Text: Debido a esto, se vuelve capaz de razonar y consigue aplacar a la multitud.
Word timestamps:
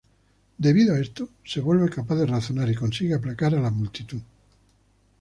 Debido 0.57 0.95
a 0.95 0.99
esto, 0.99 1.29
se 1.45 1.59
vuelve 1.61 1.87
capaz 1.87 2.15
de 2.15 2.25
razonar 2.25 2.67
y 2.71 2.73
consigue 2.73 3.13
aplacar 3.13 3.53
a 3.53 3.61
la 3.61 3.69
multitud. 3.69 4.19